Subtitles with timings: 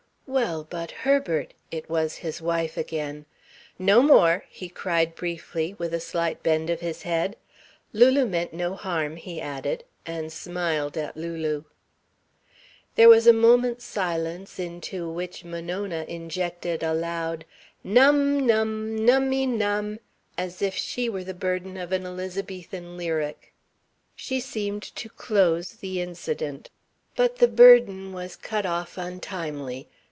[0.27, 3.25] "Well, but, Herbert" It was his wife again.
[3.77, 7.35] "No more," he cried briefly, with a slight bend of his head.
[7.91, 11.65] "Lulu meant no harm," he added, and smiled at Lulu.
[12.95, 17.43] There was a moment's silence into which Monona injected a loud
[17.83, 19.99] "Num, num, num my num,"
[20.37, 23.51] as if she were the burden of an Elizabethan lyric.
[24.15, 26.69] She seemed to close the incident.
[27.17, 29.89] But the burden was cut off untimely.